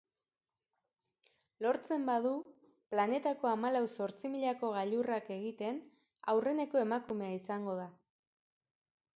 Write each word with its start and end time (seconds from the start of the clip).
Lortzen 1.65 2.07
badu 2.07 2.31
planetako 2.95 3.51
hamalau 3.51 3.83
zortzimilako 3.97 4.73
gailurrak 4.79 5.31
egiten 5.37 5.79
aurreneko 6.35 6.83
emakumea 6.89 7.33
izango 7.37 7.81
da. 7.85 7.89